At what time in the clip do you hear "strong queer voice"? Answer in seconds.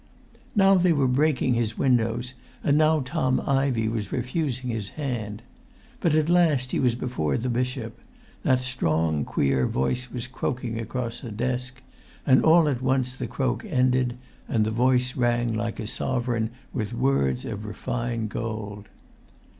8.63-10.09